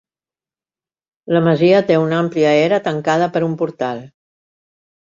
[1.35, 4.07] La masia té una àmplia era, tancada per un portal.